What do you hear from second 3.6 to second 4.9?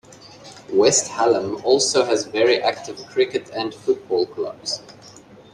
Football Clubs.